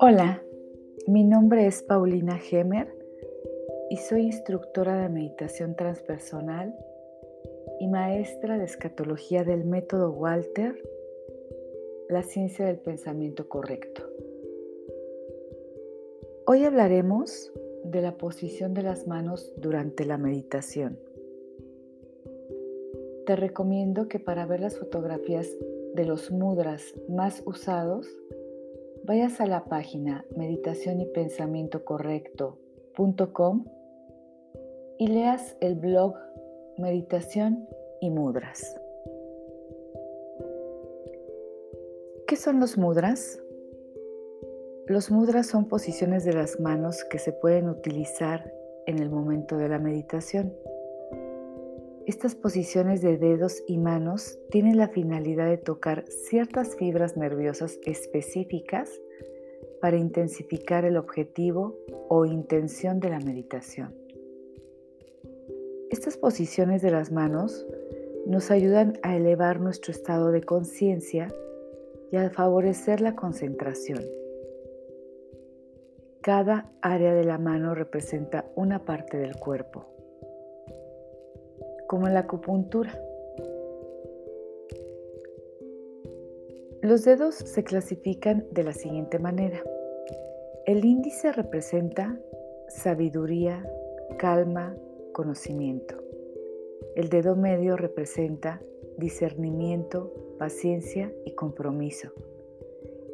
[0.00, 0.42] Hola,
[1.06, 2.88] mi nombre es Paulina Gemer
[3.90, 6.74] y soy instructora de meditación transpersonal
[7.80, 10.82] y maestra de escatología del método Walter,
[12.08, 14.08] la ciencia del pensamiento correcto.
[16.46, 17.52] Hoy hablaremos
[17.84, 20.98] de la posición de las manos durante la meditación.
[23.26, 25.48] Te recomiendo que para ver las fotografías
[25.94, 28.06] de los mudras más usados,
[29.04, 33.64] vayas a la página meditación y pensamiento correcto.com
[34.98, 36.14] y leas el blog
[36.76, 37.66] Meditación
[38.00, 38.78] y Mudras.
[42.26, 43.40] ¿Qué son los mudras?
[44.86, 48.52] Los mudras son posiciones de las manos que se pueden utilizar
[48.86, 50.52] en el momento de la meditación.
[52.06, 58.90] Estas posiciones de dedos y manos tienen la finalidad de tocar ciertas fibras nerviosas específicas
[59.80, 61.78] para intensificar el objetivo
[62.10, 63.94] o intención de la meditación.
[65.90, 67.66] Estas posiciones de las manos
[68.26, 71.34] nos ayudan a elevar nuestro estado de conciencia
[72.12, 74.02] y a favorecer la concentración.
[76.20, 79.94] Cada área de la mano representa una parte del cuerpo
[81.94, 83.00] como la acupuntura.
[86.82, 89.62] Los dedos se clasifican de la siguiente manera.
[90.66, 92.18] El índice representa
[92.66, 93.64] sabiduría,
[94.18, 94.74] calma,
[95.12, 95.94] conocimiento.
[96.96, 98.60] El dedo medio representa
[98.98, 102.10] discernimiento, paciencia y compromiso.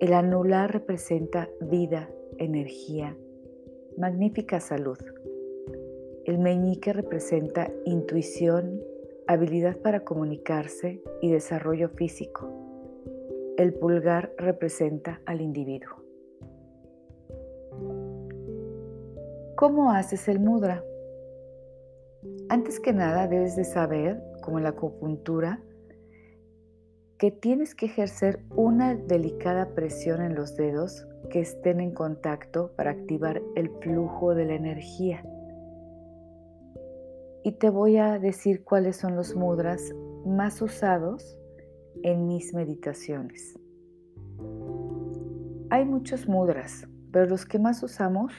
[0.00, 3.18] El anular representa vida, energía,
[3.98, 4.96] magnífica salud.
[6.24, 8.80] El meñique representa intuición,
[9.26, 12.48] habilidad para comunicarse y desarrollo físico.
[13.56, 15.96] El pulgar representa al individuo.
[19.56, 20.84] ¿Cómo haces el mudra?
[22.48, 25.60] Antes que nada debes de saber, como la acupuntura,
[27.18, 32.92] que tienes que ejercer una delicada presión en los dedos que estén en contacto para
[32.92, 35.24] activar el flujo de la energía
[37.44, 39.94] y te voy a decir cuáles son los mudras
[40.24, 41.36] más usados
[42.02, 43.58] en mis meditaciones.
[45.70, 48.32] Hay muchos mudras, pero los que más usamos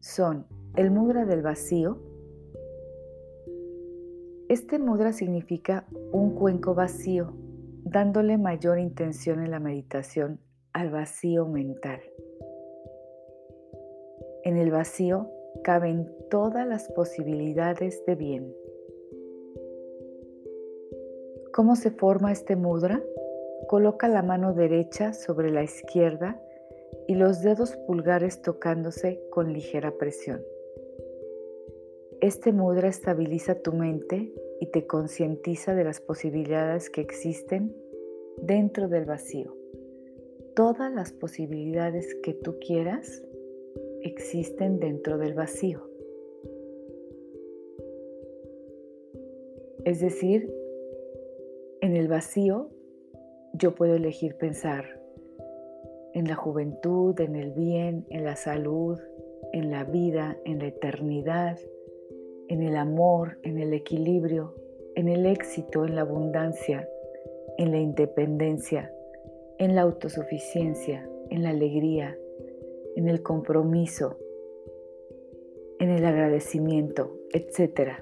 [0.00, 0.46] son
[0.76, 2.02] el mudra del vacío.
[4.48, 7.34] Este mudra significa un cuenco vacío,
[7.84, 10.40] dándole mayor intención en la meditación
[10.72, 12.00] al vacío mental.
[14.44, 15.30] En el vacío
[15.68, 18.56] caben todas las posibilidades de bien.
[21.52, 23.02] ¿Cómo se forma este mudra?
[23.66, 26.40] Coloca la mano derecha sobre la izquierda
[27.06, 30.42] y los dedos pulgares tocándose con ligera presión.
[32.22, 37.76] Este mudra estabiliza tu mente y te concientiza de las posibilidades que existen
[38.38, 39.54] dentro del vacío.
[40.56, 43.22] Todas las posibilidades que tú quieras
[44.02, 45.88] existen dentro del vacío.
[49.84, 50.52] Es decir,
[51.80, 52.70] en el vacío
[53.54, 55.00] yo puedo elegir pensar
[56.14, 58.98] en la juventud, en el bien, en la salud,
[59.52, 61.58] en la vida, en la eternidad,
[62.48, 64.54] en el amor, en el equilibrio,
[64.94, 66.88] en el éxito, en la abundancia,
[67.56, 68.92] en la independencia,
[69.58, 72.16] en la autosuficiencia, en la alegría,
[72.98, 74.18] en el compromiso,
[75.78, 77.92] en el agradecimiento, etc.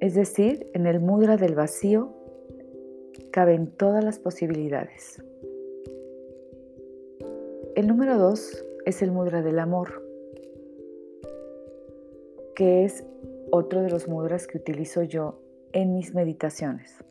[0.00, 2.14] Es decir, en el mudra del vacío
[3.30, 5.22] caben todas las posibilidades.
[7.76, 10.02] El número dos es el mudra del amor,
[12.54, 13.04] que es
[13.50, 17.04] otro de los mudras que utilizo yo en mis meditaciones.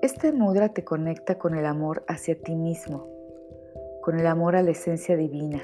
[0.00, 3.12] Este mudra te conecta con el amor hacia ti mismo,
[4.02, 5.62] con el amor a la esencia divina,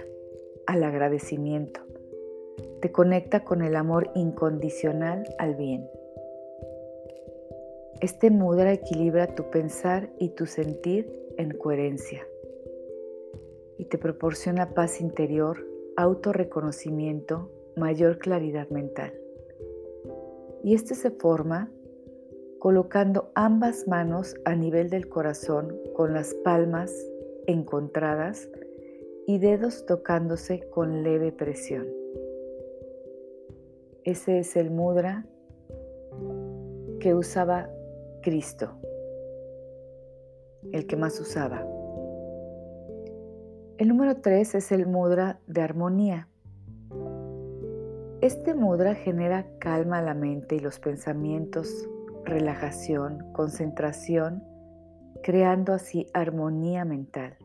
[0.66, 1.80] al agradecimiento.
[2.80, 5.86] Te conecta con el amor incondicional al bien.
[8.00, 12.24] Este mudra equilibra tu pensar y tu sentir en coherencia
[13.76, 19.12] y te proporciona paz interior, autorreconocimiento, mayor claridad mental.
[20.62, 21.70] Y este se forma
[22.60, 26.92] colocando ambas manos a nivel del corazón con las palmas
[27.48, 28.46] encontradas
[29.26, 31.86] y dedos tocándose con leve presión.
[34.04, 35.24] Ese es el mudra
[37.00, 37.70] que usaba
[38.22, 38.74] Cristo,
[40.72, 41.66] el que más usaba.
[43.78, 46.28] El número 3 es el mudra de armonía.
[48.20, 51.88] Este mudra genera calma a la mente y los pensamientos,
[52.24, 54.44] relajación, concentración,
[55.22, 57.36] creando así armonía mental.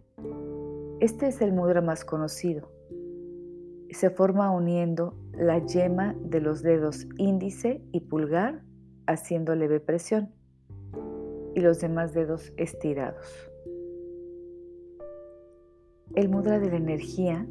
[1.00, 2.72] Este es el mudra más conocido.
[3.92, 8.64] Se forma uniendo la yema de los dedos índice y pulgar
[9.06, 10.34] haciendo leve presión
[11.56, 13.50] y los demás dedos estirados.
[16.16, 17.48] El mudra de la energía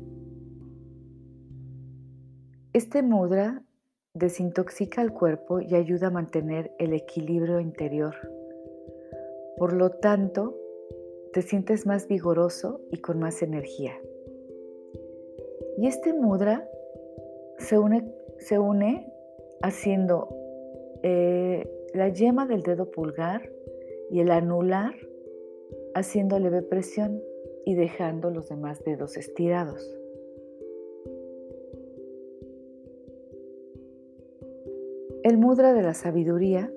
[2.74, 3.62] este mudra
[4.14, 8.14] desintoxica el cuerpo y ayuda a mantener el equilibrio interior.
[9.56, 10.56] Por lo tanto,
[11.32, 13.92] te sientes más vigoroso y con más energía.
[15.78, 16.68] Y este mudra
[17.58, 19.12] se une, se une
[19.62, 20.28] haciendo
[21.02, 23.50] eh, la yema del dedo pulgar
[24.10, 24.94] y el anular
[25.94, 27.22] haciendo leve presión
[27.64, 29.98] y dejando los demás dedos estirados.
[35.22, 36.72] El mudra de la sabiduría.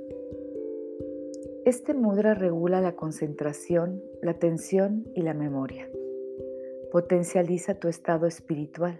[1.65, 5.89] Este mudra regula la concentración, la atención y la memoria.
[6.91, 8.99] Potencializa tu estado espiritual.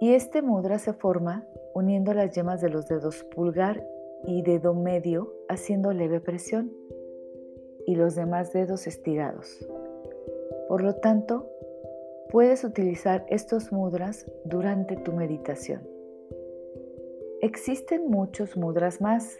[0.00, 3.86] Y este mudra se forma uniendo las yemas de los dedos pulgar
[4.24, 6.72] y dedo medio haciendo leve presión
[7.86, 9.64] y los demás dedos estirados.
[10.66, 11.48] Por lo tanto,
[12.30, 15.88] puedes utilizar estos mudras durante tu meditación.
[17.42, 19.38] Existen muchos mudras más,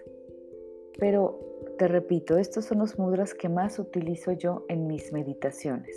[1.01, 1.41] pero
[1.79, 5.97] te repito, estos son los mudras que más utilizo yo en mis meditaciones.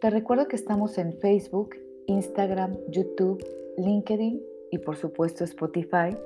[0.00, 1.76] Te recuerdo que estamos en Facebook,
[2.06, 3.42] Instagram, YouTube,
[3.78, 4.42] LinkedIn
[4.72, 6.16] y por supuesto Spotify,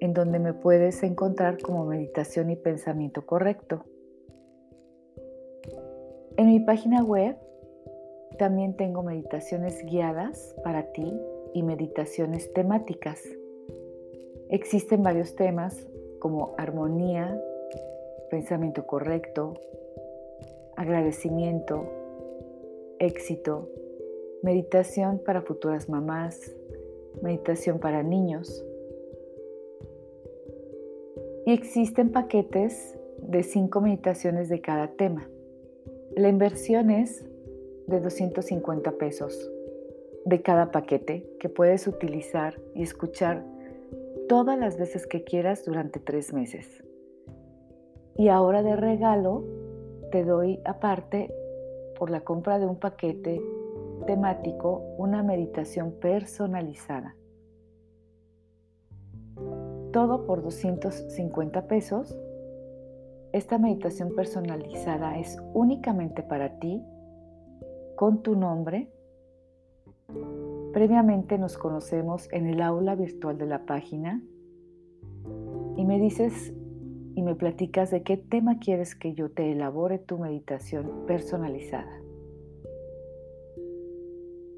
[0.00, 3.84] en donde me puedes encontrar como meditación y pensamiento correcto.
[6.36, 7.36] En mi página web
[8.38, 11.10] también tengo meditaciones guiadas para ti
[11.54, 13.22] y meditaciones temáticas.
[14.50, 15.86] Existen varios temas
[16.18, 17.40] como armonía,
[18.30, 19.54] pensamiento correcto,
[20.76, 21.84] agradecimiento,
[22.98, 23.68] éxito,
[24.42, 26.52] meditación para futuras mamás,
[27.22, 28.64] meditación para niños.
[31.46, 35.28] Y existen paquetes de cinco meditaciones de cada tema.
[36.16, 37.24] La inversión es
[37.86, 39.50] de 250 pesos
[40.24, 43.44] de cada paquete que puedes utilizar y escuchar
[44.30, 46.84] todas las veces que quieras durante tres meses.
[48.16, 49.42] Y ahora de regalo
[50.12, 51.34] te doy aparte
[51.98, 53.42] por la compra de un paquete
[54.06, 57.16] temático una meditación personalizada.
[59.92, 62.16] Todo por 250 pesos.
[63.32, 66.80] Esta meditación personalizada es únicamente para ti
[67.96, 68.92] con tu nombre.
[70.72, 74.22] Previamente nos conocemos en el aula virtual de la página
[75.76, 76.52] y me dices
[77.14, 82.00] y me platicas de qué tema quieres que yo te elabore tu meditación personalizada.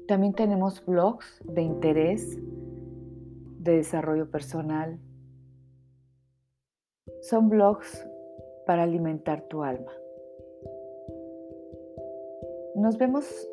[0.07, 2.37] También tenemos blogs de interés,
[3.59, 4.99] de desarrollo personal.
[7.21, 8.07] Son blogs
[8.67, 9.91] para alimentar tu alma.
[12.75, 13.47] Nos vemos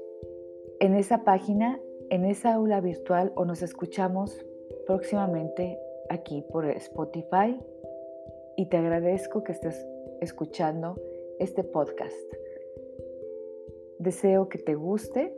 [0.81, 1.79] en esa página,
[2.11, 4.45] en esa aula virtual o nos escuchamos
[4.87, 7.59] próximamente aquí por Spotify
[8.57, 9.87] y te agradezco que estés
[10.21, 11.01] escuchando
[11.39, 12.35] este podcast.
[13.99, 15.33] Deseo que te guste.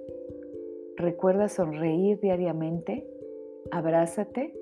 [0.96, 3.06] Recuerda sonreír diariamente,
[3.70, 4.54] abrázate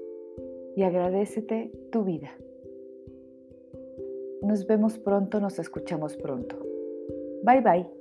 [0.77, 2.37] y agradecete tu vida.
[4.43, 6.57] Nos vemos pronto, nos escuchamos pronto.
[7.43, 8.00] Bye bye.